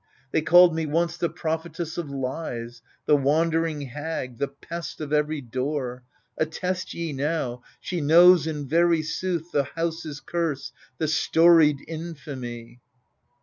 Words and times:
They 0.31 0.41
called 0.41 0.73
me 0.73 0.87
once, 0.87 1.15
The 1.15 1.29
prophetess 1.29 1.95
of 1.95 2.09
lies 2.09 2.81
y 2.83 2.89
The 3.05 3.15
wandering 3.17 3.89
hctg^ 3.91 4.39
the 4.39 4.47
pest 4.47 4.99
of 4.99 5.13
every 5.13 5.41
door— 5.41 6.01
Attest 6.43 6.95
ye 6.95 7.13
now, 7.13 7.61
She 7.79 8.01
knows 8.01 8.47
in 8.47 8.67
very 8.67 9.03
sooth 9.03 9.51
The 9.51 9.65
houses 9.75 10.19
curse 10.19 10.69
^ 10.71 10.73
the 10.97 11.07
storied 11.07 11.85
infamy. 11.87 12.79